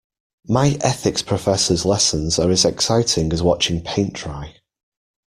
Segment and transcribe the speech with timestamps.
[0.47, 4.55] My ethics professor's lessons are as exciting as watching paint dry.